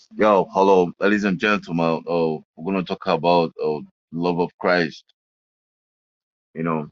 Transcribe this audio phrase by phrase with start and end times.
[0.00, 2.02] Yo, hello, ladies and gentlemen.
[2.06, 3.80] Oh, we're gonna talk about uh,
[4.12, 5.04] love of Christ.
[6.54, 6.88] You know,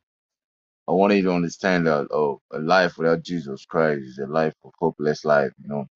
[0.88, 4.54] I want you to understand that oh, a life without Jesus Christ is a life
[4.64, 5.52] of hopeless life.
[5.62, 5.86] You know,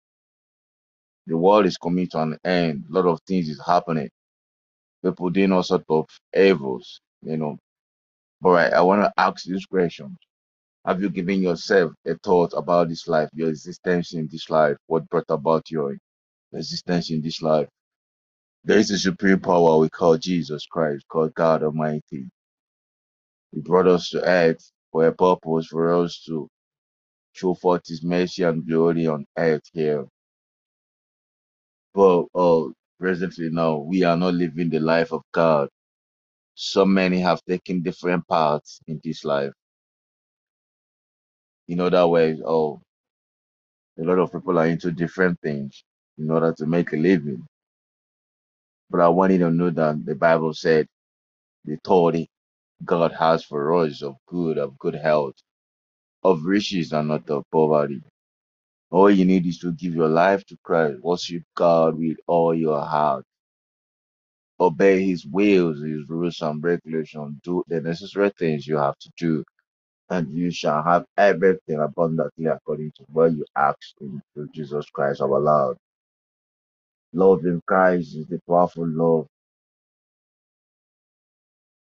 [1.27, 2.85] the world is coming to an end.
[2.91, 4.11] A lot of things is happening.
[5.05, 6.07] People doing all sorts of
[6.37, 7.01] evils.
[7.23, 7.59] You know,
[8.41, 10.17] but right, I want to ask this question:
[10.87, 15.09] Have you given yourself a thought about this life, your existence in this life, what
[15.11, 15.97] brought about your
[16.55, 17.69] existence in this life?
[18.65, 22.27] There is a supreme power we call Jesus Christ, called God Almighty
[23.52, 26.48] He brought us to earth for a purpose for us to
[27.34, 30.06] show forth His mercy and glory on earth here.
[31.95, 32.69] But uh,
[33.00, 35.69] presently now, we are not living the life of God.
[36.56, 39.53] So many have taken different paths in this life.
[41.69, 42.83] In other words, oh,
[44.00, 45.84] a lot of people are into different things
[46.23, 47.47] in order to make a living.
[48.91, 50.89] But I want you to know that the Bible said
[51.64, 52.29] the authority
[52.84, 55.37] God has for us of good, of good health,
[56.25, 58.03] of riches and not of poverty.
[58.91, 62.81] All you need is to give your life to Christ, worship God with all your
[62.81, 63.25] heart,
[64.61, 69.45] obey His wills, His rules and regulations, do the necessary things you have to do,
[70.11, 75.20] and you shall have everything abundantly according to what you ask in through Jesus Christ
[75.23, 75.77] our Lord.
[77.14, 79.27] Love in Christ is the powerful love.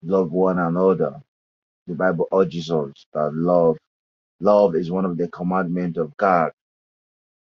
[0.02, 1.20] Love one another.
[1.88, 3.78] The Bible urges us that love,
[4.40, 6.52] love is one of the commandments of God.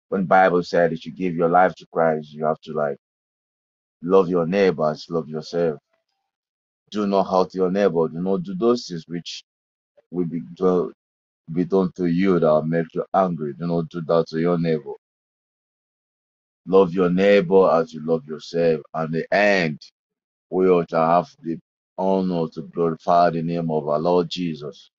[0.09, 2.97] When Bible said that you give your life to Christ, you have to like
[4.03, 5.75] love your neighbors, love yourself
[6.91, 8.07] do not hurt your neighbor.
[8.09, 9.43] Do not do those things which
[10.11, 10.41] will be,
[11.53, 13.53] be done to you that will make you angry.
[13.53, 14.93] Do not do that to your neighbor.
[16.67, 18.81] Love your neighbor as you love yourself.
[18.93, 19.81] And the end,
[20.51, 21.59] we ought to have the
[21.97, 24.91] honor to glorify the name of our Lord Jesus.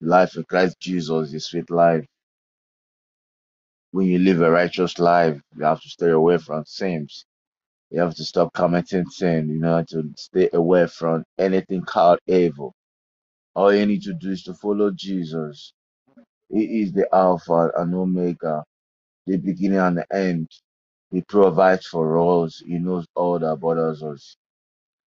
[0.00, 2.06] Life in Christ Jesus is sweet life.
[3.92, 7.26] When you live a righteous life, you have to stay away from sins.
[7.90, 9.48] You have to stop committing sin.
[9.50, 12.74] You know, to stay away from anything called evil.
[13.56, 15.70] All you need to do is to follow Jesus
[16.50, 18.64] He is the Alpha and Omega,
[19.26, 20.50] the beginning and the end.
[21.12, 22.62] He provides for us.
[22.66, 24.36] He knows all that bothers us.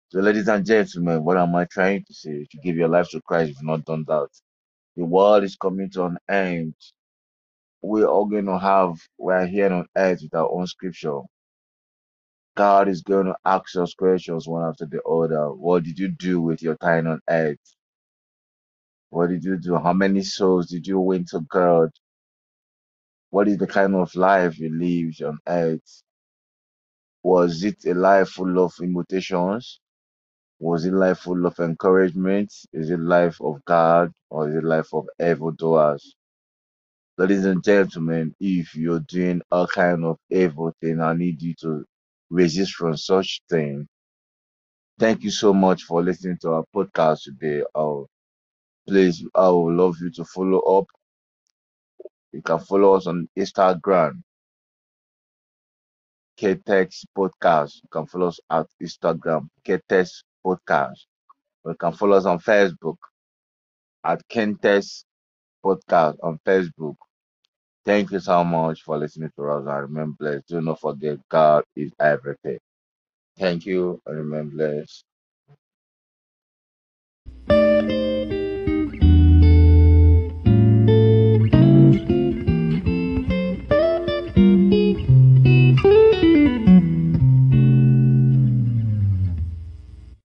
[0.10, 2.48] So, ladies and gentlemen, what am I trying to say?
[2.52, 4.30] To give your life to Christ you've not done that.
[4.98, 6.76] The world is coming to an end.
[7.82, 11.22] We're all going to have, we're here on earth with our own scripture.
[12.58, 15.54] God is going to ask us questions one after the other.
[15.54, 17.58] What did you do with your time on earth?
[19.10, 19.78] What did you do?
[19.78, 21.90] How many souls did you win to God?
[23.30, 26.04] What is the kind of life you lived on earth?
[27.24, 29.80] Was it a life full of invitations?
[30.60, 32.54] Was it life full of encouragement?
[32.74, 36.16] Is it life of God or is it life of evildoers?
[37.18, 41.86] Ladies and gentlemen, if you're doing all kind of evil thing, I need you to
[42.32, 43.88] resist from such thing.
[45.00, 47.64] Thank you so much for listening to our podcast today.
[47.76, 48.08] Oh,
[48.88, 50.88] please, I would love you to follow up.
[52.38, 54.22] You can follow us on Instagram
[56.40, 57.78] KTEX Podcast.
[57.82, 61.00] You can follow us at Instagram, KTEX Podcast.
[61.66, 62.98] You can follow us on Facebook
[64.04, 65.04] at KTEX
[65.66, 66.96] Podcast on Facebook.
[67.84, 71.64] Thank you so much for listening to us and remember, please Do not forget God
[71.76, 72.60] is everything.
[73.40, 74.86] Thank you and remember.